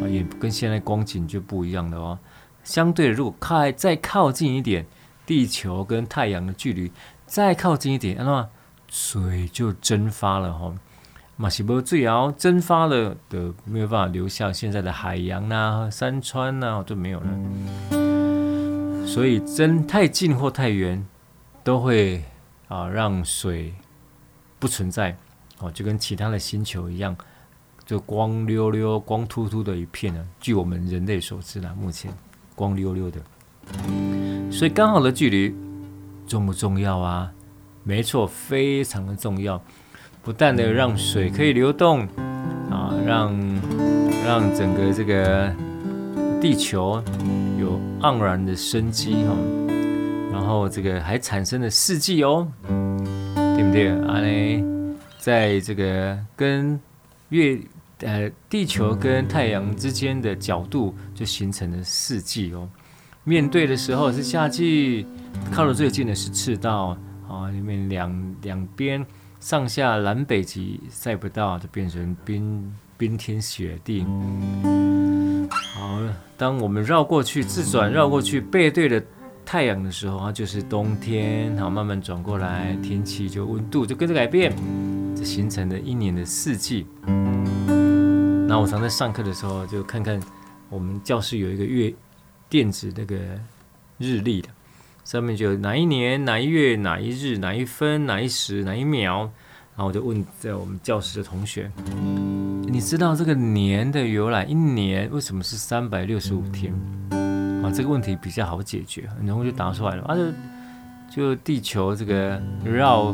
[0.03, 2.19] 啊，也跟现在光景就不一样了哦。
[2.63, 4.85] 相对，如果靠再靠近一点，
[5.25, 6.91] 地球跟太阳的距离
[7.25, 8.49] 再靠近一点，那么
[8.89, 10.73] 水就蒸发了哈。
[11.37, 17.27] 马西波最后蒸发了的，没有办法留下现在的海洋啊、山川啊，都没有了。
[19.07, 21.05] 所以，真太近或太远，
[21.63, 22.21] 都会
[22.68, 23.74] 啊让水
[24.59, 25.15] 不存在
[25.59, 27.15] 哦，就跟其他的星球一样，
[27.86, 30.28] 就光溜溜、光秃秃的一片呢。
[30.39, 32.11] 据我们人类所知呢，目前
[32.55, 33.20] 光溜溜的。
[34.51, 35.55] 所以，刚好的距离
[36.28, 37.32] 重不重要啊？
[37.84, 39.61] 没错，非常的重要。
[40.24, 42.07] 不但的让水可以流动
[42.70, 43.34] 啊，让
[44.26, 45.53] 让整个这个
[46.41, 47.03] 地球。
[47.59, 49.34] 有盎然的生机哈，
[50.38, 53.89] 然后这个还产生了四季哦，对不对？
[54.05, 54.63] 啊嘞，
[55.17, 56.79] 在这个跟
[57.29, 57.59] 月
[58.01, 62.69] 呃地球跟太阳之间的角度就形成了四季哦。
[63.23, 65.07] 面对的时候是夏季，
[65.51, 66.95] 靠得最近的是赤道
[67.27, 69.03] 啊，里面两两边
[69.39, 74.05] 上下南北极晒不到，就变成冰冰天雪地。
[75.49, 79.03] 好了，当我们绕过去自转绕过去背对着
[79.47, 81.55] 太阳的时候，它就是冬天。
[81.55, 84.53] 好，慢慢转过来，天气就温度就跟着改变，
[85.15, 86.85] 这形成了一年的四季。
[88.45, 90.19] 那我常在上课的时候就看看，
[90.69, 91.93] 我们教室有一个月
[92.49, 93.15] 电子那个
[93.97, 94.49] 日历的，
[95.05, 99.31] 上面就哪一年哪一月哪一日哪一分哪一时哪一秒。
[99.77, 101.71] 然后我就问在我们教室的同学，
[102.63, 104.43] 你知道这个年的由来？
[104.43, 106.73] 一年为什么是三百六十五天？
[107.68, 110.03] 啊，这个问题比较好解决，很容易就答出来了。
[110.03, 110.32] 啊，就
[111.09, 113.13] 就地球这个绕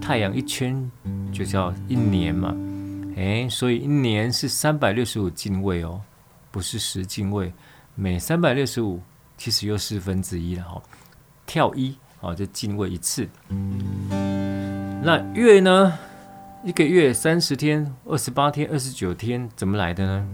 [0.00, 0.90] 太阳一圈
[1.32, 2.54] 就叫一年嘛。
[3.16, 6.00] 哎，所以一年是三百六十五进位哦，
[6.50, 7.52] 不是十进位。
[7.94, 9.00] 每三百六十五
[9.36, 10.82] 其实又四分之一了哈，
[11.46, 13.28] 跳一啊就进位一次。
[15.04, 15.92] 那月呢？
[16.64, 20.28] 一个月三十天、二十八天、二十九天，怎么来的呢？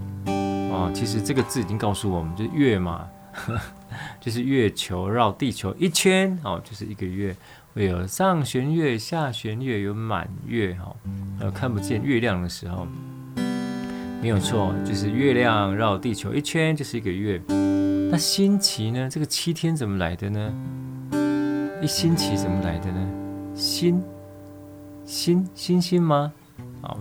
[0.70, 3.08] 哦，其实这个字已经告诉我们，就是月嘛，
[4.20, 7.34] 就是月球绕地球一圈，哦，就是一个月，
[7.74, 10.94] 会有上弦月、下弦月，有满月，哈、
[11.40, 12.86] 哦，看不见月亮的时候，
[14.20, 17.40] 没有错，就是月亮绕地球一圈就是一个月。
[18.10, 19.08] 那星期呢？
[19.10, 20.52] 这个七天怎么来的呢？
[21.82, 23.08] 一星期怎么来的呢？
[23.54, 24.02] 星。
[25.04, 26.32] 星星星吗？
[26.82, 26.98] 好，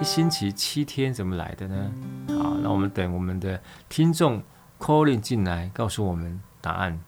[0.00, 1.90] 一星期七天怎么来的呢？
[2.28, 4.42] 好，那我们等我们的听众
[4.84, 7.00] calling 进来，告诉我们答案。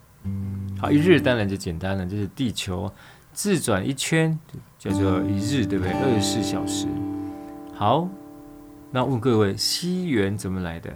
[0.81, 2.91] 好，一日当然就简单了，就是地球
[3.35, 4.39] 自转一圈
[4.79, 5.93] 叫做一日，对不对？
[5.93, 6.87] 二十四小时。
[7.75, 8.09] 好，
[8.91, 10.91] 那问各位，西元怎么来的？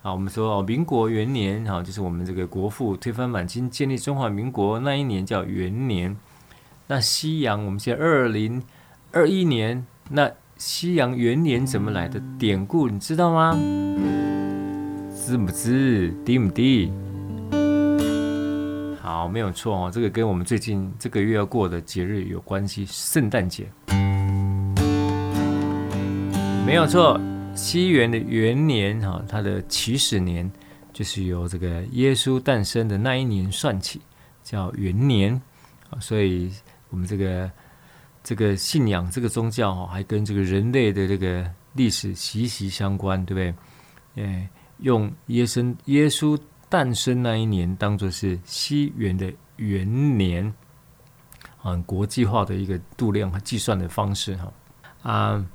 [0.00, 6.16] 好，我们说哦，民国元年，好，就是我们这个国父推翻满清，建立中华民国那一年叫元年。
[6.86, 8.62] 那西洋，我们现在二零
[9.10, 13.58] 二一年，那西洋元年怎么来的典故，你知道吗？
[15.26, 16.14] 知不知？
[16.24, 16.92] 低不低？
[19.02, 23.66] 好，没有错哦，这个跟我们最近这个月要过的节日有关系，圣诞节。
[26.64, 27.20] 没有错，
[27.56, 30.48] 西元的元年哈，它的起始年
[30.92, 34.00] 就是由这个耶稣诞生的那一年算起，
[34.44, 35.42] 叫元年。
[35.98, 36.52] 所以，
[36.88, 37.50] 我们这个
[38.22, 44.24] 这个信仰这个宗教哈，还跟这个人类的这个历史息息相关，对不对？
[44.24, 44.48] 哎，
[44.78, 50.52] 用耶稣耶稣诞生那一年当做是西元的元年，
[51.64, 54.52] 嗯国际化的一个度量和计算的方式哈
[55.02, 55.46] 啊。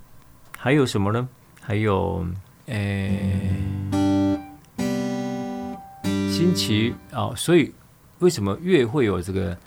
[0.57, 1.27] 还有什么呢？
[1.59, 2.23] 还有，
[2.67, 3.51] 诶、
[3.91, 4.39] 欸，
[6.29, 7.73] 星期哦，所以
[8.19, 9.57] 为什么月会有这个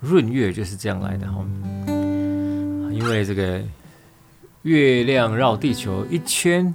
[0.00, 1.44] 闰月，就是这样来的哈。
[2.92, 3.62] 因为这个
[4.62, 6.74] 月亮绕地球一圈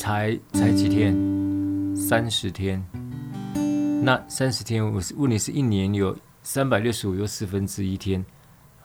[0.00, 1.14] 才才几天，
[1.94, 2.82] 三十天。
[4.02, 8.24] 那三十天，我是问你是一年有三百六十五又四分之一天。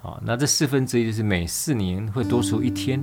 [0.02, 3.00] 啊，那这四分之一就是每四年会多出一天，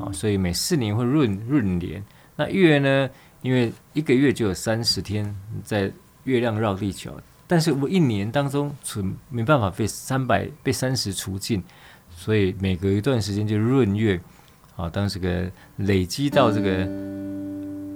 [0.00, 2.02] 啊，所以每四年会闰闰年。
[2.34, 3.10] 那月呢？
[3.42, 5.92] 因为一个月就有三十天在
[6.24, 7.14] 月亮绕地球，
[7.46, 11.62] 但是我一年当中除没办法被三百被三十除尽，
[12.08, 14.18] 所以每隔一段时间就闰月，
[14.76, 16.88] 啊，当这个累积到这个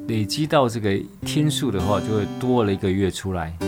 [0.08, 3.54] 累积到这个天数的话，就会多了一个月出来。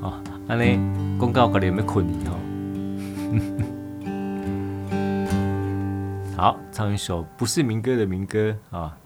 [0.00, 0.78] 哦，安尼
[1.18, 2.34] 公告可能有没有困你哦？
[6.36, 8.96] 好，唱一首不是民歌的民歌啊。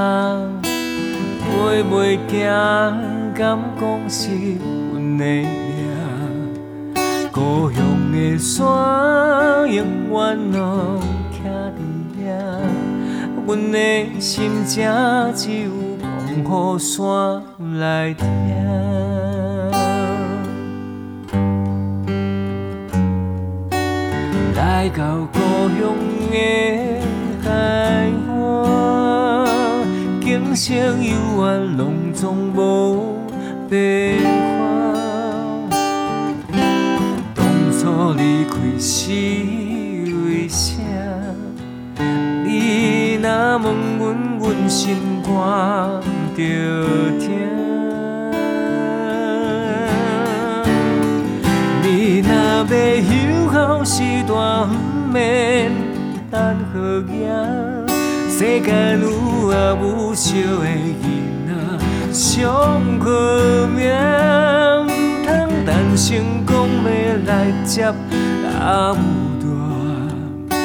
[0.00, 0.64] 只，
[1.42, 2.40] 飞袂惊，
[3.34, 4.30] 敢讲是
[4.92, 5.24] 阮的。
[7.30, 7.78] 故乡
[8.10, 8.64] 的山，
[9.70, 9.76] 永
[10.10, 10.58] 远拢
[11.32, 11.38] 徛
[11.76, 11.78] 伫
[12.16, 12.18] 遐。
[13.46, 13.76] 阮的
[14.18, 15.68] 心声只有
[16.00, 16.08] 讲
[16.46, 16.98] 予山
[17.78, 18.26] 来听。
[24.56, 24.98] 来到
[25.32, 25.38] 故
[25.78, 25.78] 乡
[26.30, 26.34] 的
[27.42, 27.48] 海，
[30.50, 33.24] 景色悠远，拢总无
[33.68, 34.18] 变。
[38.16, 40.72] 离开是为啥？
[42.44, 43.64] 你若问
[44.00, 44.02] 阮，
[44.40, 45.30] 阮心肝
[46.36, 46.42] 就
[47.20, 47.30] 疼。
[51.84, 52.28] 你若
[52.66, 52.74] 要
[53.06, 53.10] 休
[53.52, 54.74] 好时段，不
[55.12, 55.70] 免
[56.28, 56.40] 等
[56.72, 56.76] 好
[57.06, 57.69] 行。
[58.40, 61.04] 世间有啊无相的囡
[61.46, 62.50] 仔，上
[62.98, 63.06] 好
[63.76, 63.84] 命，
[64.86, 64.88] 唔
[65.26, 65.28] 通
[65.66, 66.50] 等成功
[66.82, 66.88] 要
[67.26, 67.84] 来接。
[68.58, 68.98] 阿母
[70.48, 70.56] 大，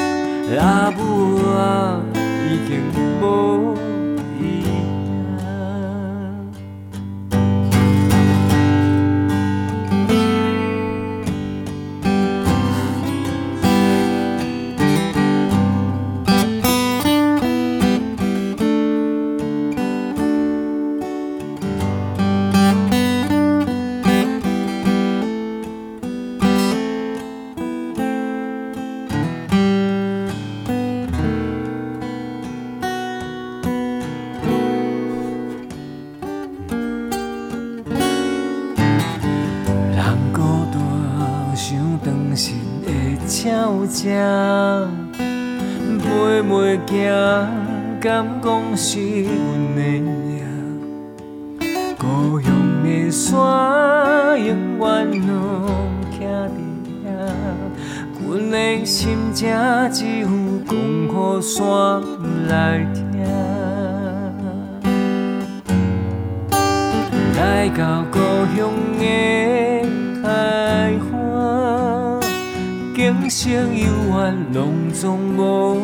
[0.57, 1.01] 阿母
[1.49, 1.99] 啊，
[2.47, 2.79] 已经
[3.21, 3.84] 无。
[43.87, 44.87] 声
[45.99, 46.05] 飞
[46.41, 46.95] 袂惊，
[47.99, 49.31] 敢讲是阮
[49.75, 50.03] 的命。
[51.97, 52.51] 故乡
[52.83, 53.33] 的山，
[54.37, 54.47] 永
[54.79, 54.83] 远
[55.27, 55.29] 拢
[56.11, 56.19] 徛
[56.49, 56.57] 伫
[57.03, 57.07] 遐。
[58.27, 59.41] 阮的心声
[59.91, 60.27] 只有
[60.65, 61.09] 讲予
[61.41, 61.55] 山
[62.47, 62.53] 来
[62.93, 63.03] 听。
[67.37, 67.81] 来到
[68.11, 68.17] 故
[68.55, 68.57] 乡
[68.99, 69.03] 的
[70.21, 70.23] 开
[70.99, 71.14] 花，
[73.25, 75.81] 景色悠远，拢总无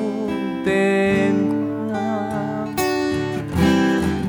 [0.63, 1.33] 变
[1.89, 1.97] 卦。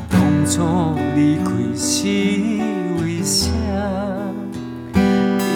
[0.08, 2.08] 当初离开是
[3.04, 3.50] 为啥？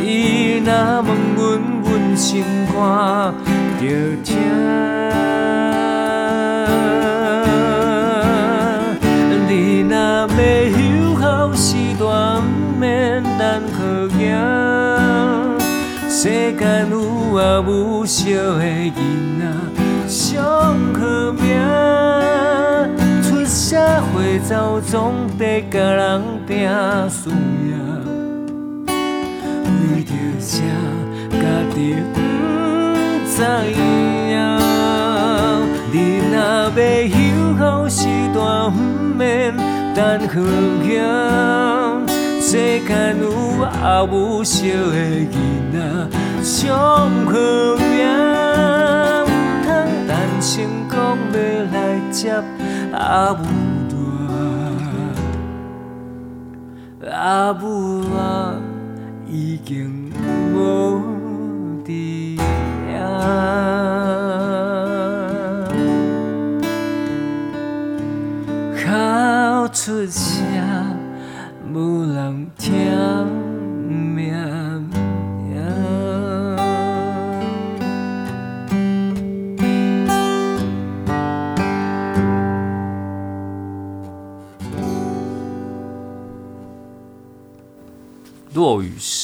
[0.04, 2.44] 伊若问阮，阮心
[2.74, 3.32] 肝
[3.80, 3.86] 就
[4.22, 4.36] 疼。
[16.08, 16.90] 世间
[17.36, 18.92] 有啊无数的囡
[19.38, 19.44] 仔
[20.08, 20.42] 上
[20.94, 21.44] 好命，
[23.22, 23.76] 出社
[24.14, 26.66] 会走总得甲人拼
[27.10, 27.76] 事业，
[28.88, 30.62] 为着啥
[31.30, 32.16] 家己不
[33.28, 33.36] 知
[33.70, 33.76] 影？
[35.92, 35.94] 你
[36.32, 38.78] 若要有好时段，不
[39.18, 39.54] 免
[39.94, 40.40] 等好
[40.80, 40.88] 命。
[42.40, 42.52] 世
[42.86, 43.24] 间有
[43.62, 45.36] 啊无数的囡
[45.72, 45.76] 仔
[46.46, 47.32] 上好
[47.76, 48.06] 命，
[49.26, 49.28] 唔
[49.64, 49.68] 通
[50.06, 50.94] 担心讲
[51.32, 51.36] 要
[51.72, 51.76] 来
[52.12, 52.30] 接
[52.92, 53.42] 阿母
[57.00, 57.66] 断，阿母
[58.16, 58.54] 啊
[59.28, 60.08] 已经
[60.54, 61.02] 无
[61.84, 61.90] 伫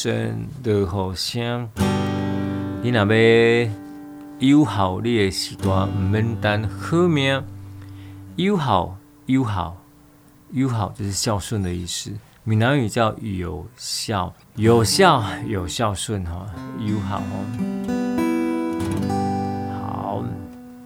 [0.02, 1.68] 声，落雨声。
[2.82, 3.70] 你若要
[4.40, 7.40] 有效你的时段，唔免等好命。
[8.34, 8.96] 有效，
[9.26, 9.76] 有效，
[10.50, 12.10] 有效，就是孝顺的意思。
[12.42, 16.46] 闽南语叫有孝，有孝有孝顺哈，
[16.80, 17.44] 有好哦。
[19.70, 20.24] 好，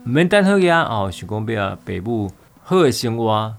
[0.04, 2.30] 免等好呀哦，想讲要啊，爸母
[2.62, 3.54] 好的生活，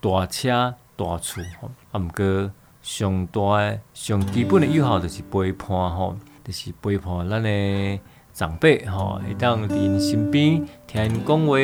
[0.00, 2.50] 大车大厝吼，啊，毋过
[2.82, 7.98] 上大诶上基本的友好就是陪伴吼，就是陪伴咱的
[8.32, 11.56] 长辈吼，会当伫因身边听因讲话。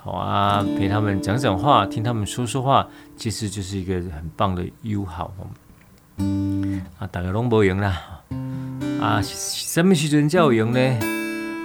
[0.00, 5.32] 好啊，陪他们讲讲话，听他们说说话，其实就是一个很棒的友好。
[6.98, 8.22] 啊，大家拢无用啦。
[9.00, 10.80] 啊，什么时阵才有用呢？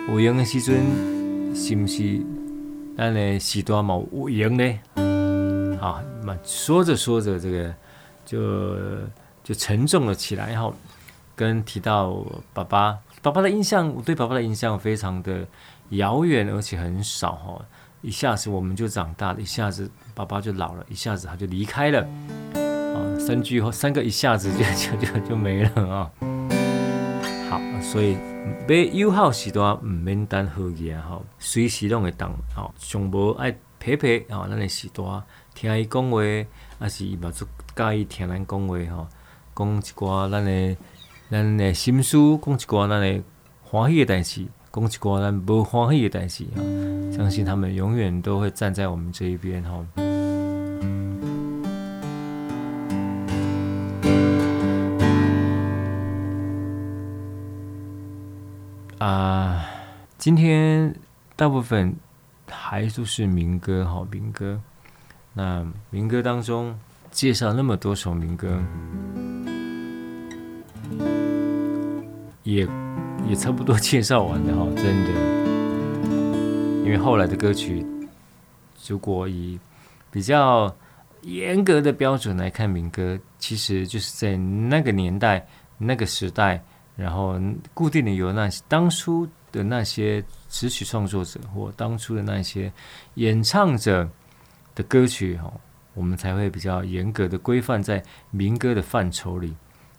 [0.10, 0.76] 有用的时阵，
[1.56, 2.20] 是不是
[2.98, 4.80] 咱的时段嘛有用呢？
[5.80, 7.74] 好，那说着说着，这个
[8.26, 8.76] 就
[9.44, 10.52] 就沉重了起来。
[10.52, 10.74] 然后，
[11.36, 15.48] 跟提到爸爸，爸爸的印象，我对爸爸的印象非常的
[15.90, 17.34] 遥远，而且很少。
[17.34, 17.66] 哈。
[18.02, 22.02] 一下子我们就长大了，一下子爸爸就老了，一下子他就离开了，
[22.54, 26.12] 啊，三句后三个一下子 就就就就没了啊。
[27.50, 28.18] 好，所以
[28.68, 35.24] 被友好时段唔免等好嘢哈，随时拢会当好，上无爱陪陪啊，咱的时段
[35.56, 36.18] 听伊讲话，
[36.84, 39.08] 还是伊嘛足介意听咱讲话吼，
[39.56, 40.76] 讲一寡咱的
[41.32, 43.24] 咱的心事，讲一寡咱的
[43.64, 44.46] 欢喜的代志。
[44.70, 46.60] 讲一寡咱无欢喜的代志啊，
[47.16, 49.86] 相信他们永远都会站在我们这一边吼。
[58.98, 59.66] 啊，
[60.18, 60.94] 今天
[61.38, 61.96] 大部分
[62.50, 64.60] 还都是民歌吼，民歌。
[65.34, 66.78] 那民歌当中
[67.12, 68.62] 介绍那么多首民歌，
[72.44, 72.68] 也。
[73.26, 75.10] 也差不多介绍完了哈， 真的。
[76.84, 77.86] 因为后来的歌曲，
[78.86, 79.58] 如果以
[80.12, 80.76] 比较
[81.22, 86.62] 严格的标准来看民歌，其实就是在那个年代、那个时代，
[86.98, 87.40] 然后
[87.74, 92.70] 固定的有那些当初的那些词曲创作者或当初的那些
[93.14, 94.06] 演唱者
[94.76, 95.52] 的歌曲哈，
[95.94, 98.02] 我们才会比较严格的规范在
[98.32, 99.56] 民歌的范畴里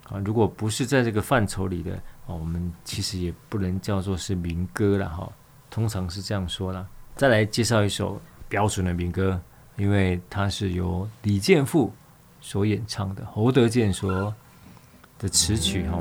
[0.08, 0.18] 啊。
[0.24, 1.94] 如果不是在这个范畴里的，
[2.26, 5.30] 哦，我们其实也不能叫做是民歌了哈，
[5.70, 6.86] 通常是这样说啦。
[7.16, 9.40] 再来介绍一首标准的民歌，
[9.76, 11.92] 因为它是由李健富
[12.40, 14.34] 所演唱的，侯德健所
[15.18, 15.98] 的词曲哈。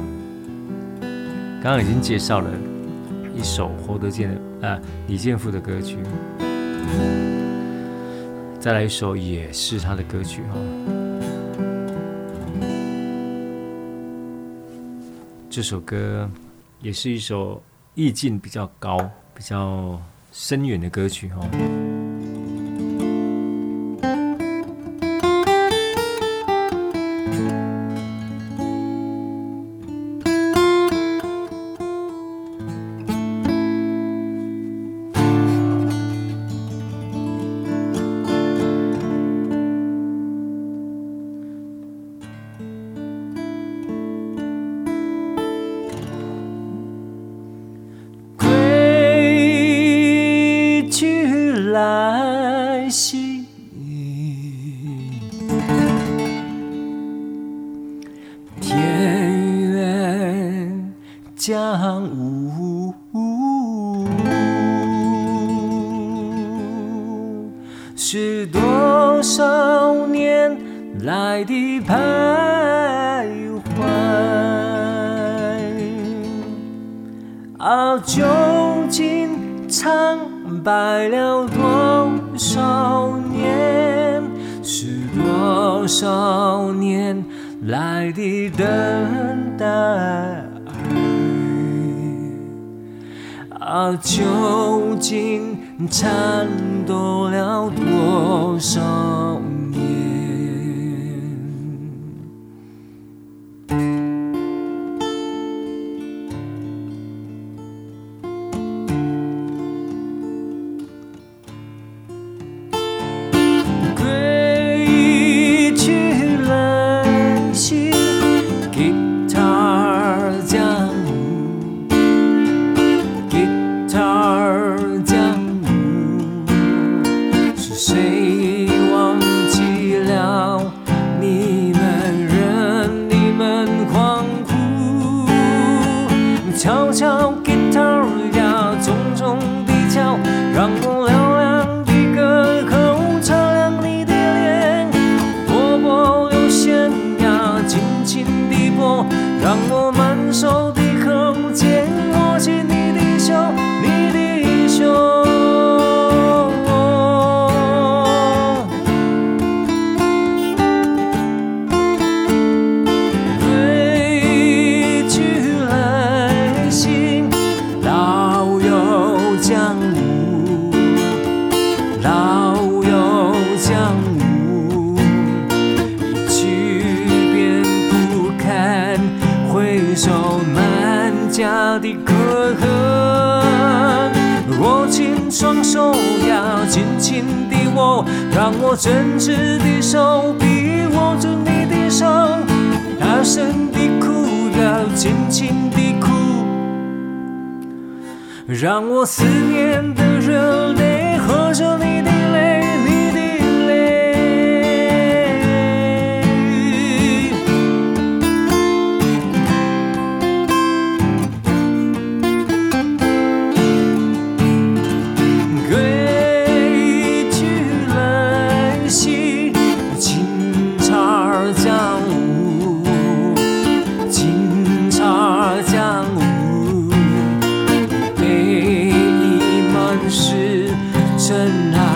[1.61, 2.49] 刚刚已经介绍了
[3.35, 5.97] 一首侯德健的啊李健富的歌曲，
[8.63, 10.55] 再来一首也是他的歌曲哈。
[15.49, 16.31] 这首歌
[16.79, 17.61] 也是一首
[17.93, 18.97] 意境比较高、
[19.35, 20.01] 比较
[20.31, 21.41] 深远的歌曲哈。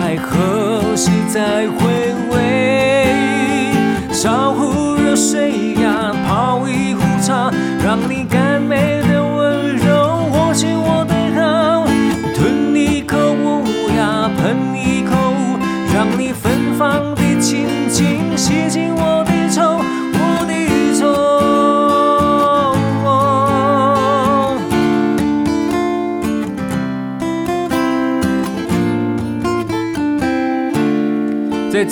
[0.08, 3.74] 爱和谁在回味？
[4.10, 7.52] 烧壶热水呀，泡一壶茶，
[7.84, 8.97] 让你干杯。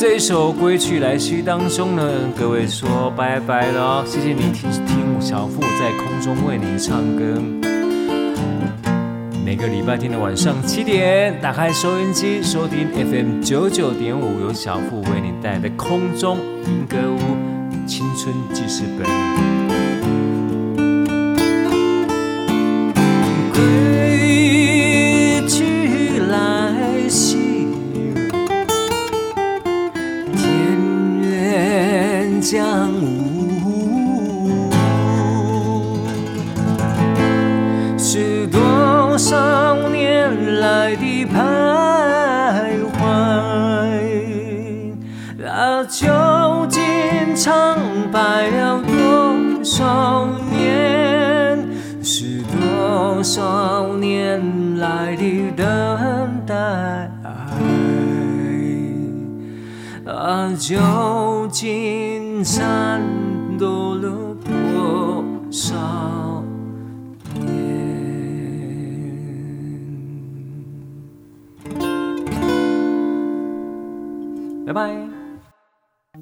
[0.08, 4.04] 这首归去来兮当中呢各位说拜拜咯。
[4.06, 7.24] 谢谢你听听小付在空中为你唱歌。
[9.44, 16.38] 每个礼拜天的晚上七点打开收音机收听 fm 九九点五由小付为你带的空中
[16.88, 17.18] 歌屋
[17.84, 19.35] 青春记事本。
[76.16, 76.18] 一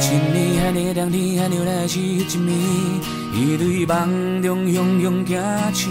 [0.00, 3.11] 千年寒冷的冬天，寒冷的是我一千。
[3.34, 5.88] 伊对梦中雄雄行去，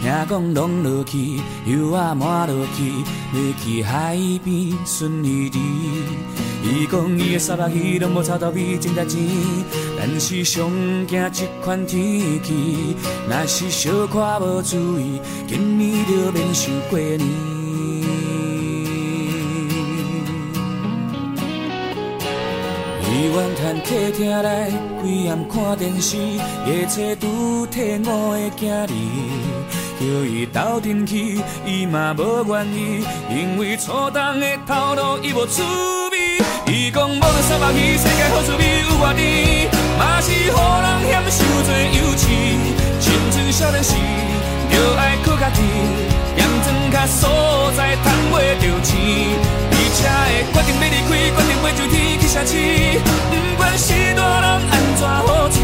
[0.00, 2.90] 听讲拢落去，油啊满落去，
[3.34, 5.58] 要去海边顺利利。
[6.62, 9.20] 伊讲伊的三目鱼拢无臭豆味，真值钱，
[9.98, 10.70] 但是上
[11.06, 12.96] 惊这款天气，
[13.28, 17.53] 若是小可无注意，今年就免受过年。
[23.34, 24.70] 怨叹客厅内
[25.02, 26.16] 规暗看电视，
[26.66, 28.86] 夜车拄退伍的囝儿，
[29.98, 35.62] 叫伊斗阵去，伊嘛无愿意，因为初冬的头路伊无趣
[36.12, 36.38] 味。
[36.68, 39.66] 伊讲无论三百二，世界好滋味有我伫，
[39.98, 42.22] 嘛是予人享受最幼稚。
[43.00, 43.96] 青春少年时，
[44.70, 45.60] 就爱靠家己，
[46.94, 48.90] 验证卡所在赚袂着钱。
[49.94, 52.52] 才会决定要离开，决定要上天去城市。
[53.30, 55.56] 不管是大人安怎好处，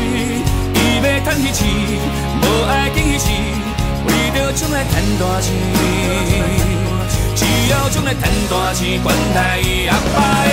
[0.74, 1.66] 伊要赚彼钱，
[2.40, 3.26] 无爱紧彼钱，
[4.06, 5.52] 为着将来赚大钱。
[7.34, 10.48] 只要将来赚大钱，管他伊阿爸的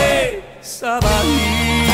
[0.62, 1.87] 三百二。